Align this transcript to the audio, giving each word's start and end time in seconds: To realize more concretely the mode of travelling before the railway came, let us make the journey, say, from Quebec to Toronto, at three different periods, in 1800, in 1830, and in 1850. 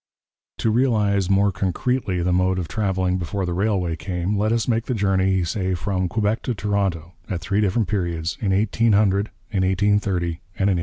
To 0.57 0.71
realize 0.71 1.29
more 1.29 1.51
concretely 1.51 2.23
the 2.23 2.33
mode 2.33 2.57
of 2.57 2.67
travelling 2.67 3.19
before 3.19 3.45
the 3.45 3.53
railway 3.53 3.95
came, 3.95 4.35
let 4.35 4.51
us 4.51 4.67
make 4.67 4.85
the 4.85 4.95
journey, 4.95 5.43
say, 5.43 5.75
from 5.75 6.09
Quebec 6.09 6.41
to 6.41 6.55
Toronto, 6.55 7.13
at 7.29 7.41
three 7.41 7.61
different 7.61 7.87
periods, 7.87 8.35
in 8.41 8.51
1800, 8.51 9.27
in 9.51 9.61
1830, 9.61 10.25
and 10.25 10.31
in 10.31 10.31
1850. 10.31 10.77